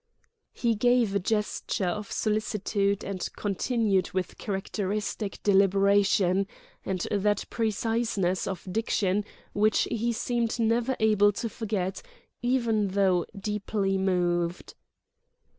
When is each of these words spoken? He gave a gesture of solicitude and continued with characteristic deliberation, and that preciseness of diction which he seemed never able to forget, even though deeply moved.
He 0.51 0.73
gave 0.73 1.13
a 1.13 1.19
gesture 1.19 1.85
of 1.85 2.11
solicitude 2.11 3.03
and 3.03 3.29
continued 3.35 4.13
with 4.13 4.39
characteristic 4.39 5.37
deliberation, 5.43 6.47
and 6.83 7.01
that 7.11 7.45
preciseness 7.51 8.47
of 8.47 8.67
diction 8.71 9.23
which 9.53 9.83
he 9.91 10.11
seemed 10.11 10.57
never 10.59 10.95
able 10.99 11.31
to 11.33 11.47
forget, 11.47 12.01
even 12.41 12.87
though 12.87 13.27
deeply 13.39 13.99
moved. 13.99 14.73